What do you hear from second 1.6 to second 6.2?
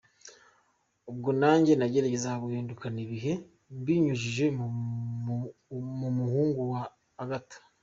nageragezaga guhindukana n’ibihe mbinyujije mu